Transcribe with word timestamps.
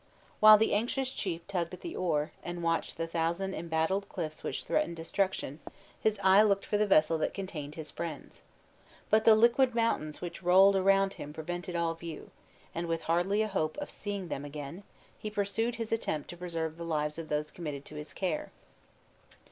While 0.39 0.57
the 0.57 0.73
anxious 0.73 1.11
chief 1.11 1.45
tugged 1.45 1.75
at 1.75 1.81
the 1.81 1.95
oar, 1.95 2.31
and 2.43 2.63
watched 2.63 2.97
the 2.97 3.05
thousand 3.05 3.53
embattled 3.53 4.09
cliffs 4.09 4.41
which 4.41 4.63
threatened 4.63 4.95
destruction, 4.95 5.59
his 5.99 6.19
eye 6.23 6.41
looked 6.41 6.65
for 6.65 6.79
the 6.79 6.87
vessel 6.87 7.19
that 7.19 7.35
contained 7.35 7.75
his 7.75 7.91
friends. 7.91 8.41
But 9.11 9.25
the 9.25 9.35
liquid 9.35 9.75
mountains 9.75 10.19
which 10.19 10.41
rolled 10.41 10.75
around 10.75 11.13
him 11.13 11.33
prevented 11.33 11.75
all 11.75 11.93
view; 11.93 12.31
and, 12.73 12.87
with 12.87 13.01
hardly 13.03 13.43
a 13.43 13.47
hope 13.47 13.77
of 13.77 13.91
seeing 13.91 14.29
them 14.29 14.43
again, 14.43 14.81
he 15.19 15.29
pursued 15.29 15.75
his 15.75 15.91
attempt 15.91 16.31
to 16.31 16.37
preserve 16.37 16.77
the 16.77 16.83
lives 16.83 17.19
of 17.19 17.29
those 17.29 17.51
committed 17.51 17.85
to 17.85 17.95
his 17.95 18.11
care. 18.11 18.51